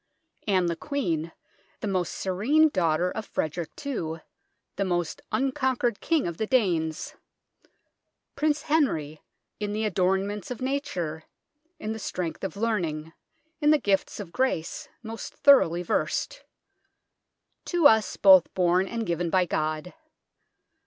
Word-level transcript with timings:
Ann 0.47 0.65
the 0.65 0.75
Queen, 0.75 1.31
the 1.81 1.87
most 1.87 2.13
serene 2.13 2.69
Daughter 2.69 3.11
of 3.11 3.23
Frederick 3.27 3.69
II, 3.85 4.21
the 4.75 4.83
most 4.83 5.21
unconquered 5.31 5.99
King 5.99 6.25
of 6.25 6.37
the 6.37 6.47
Danes. 6.47 7.13
Prince 8.35 8.63
Henry, 8.63 9.21
in 9.59 9.73
the 9.73 9.85
adornments 9.85 10.49
of 10.49 10.59
Nature, 10.59 11.25
in 11.77 11.91
the 11.93 11.99
strength 11.99 12.43
of 12.43 12.57
learning, 12.57 13.13
in 13.59 13.69
the 13.69 13.77
gifts 13.77 14.19
of 14.19 14.31
grace 14.31 14.89
most 15.03 15.35
thoroughly 15.35 15.83
versed. 15.83 16.45
To 17.65 17.85
us 17.85 18.17
both 18.17 18.51
born 18.55 18.87
and 18.87 19.05
given 19.05 19.29
by 19.29 19.45
God. 19.45 19.93